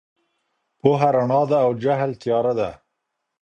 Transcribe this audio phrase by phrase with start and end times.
[0.79, 2.69] پوهه رڼا ده او جهل تياره ده.